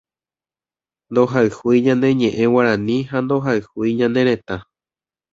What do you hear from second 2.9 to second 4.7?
ha ndohayhúi ñane retã.